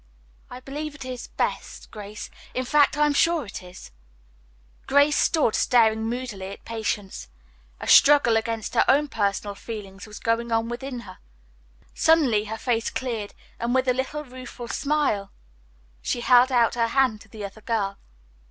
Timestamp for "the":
17.29-17.45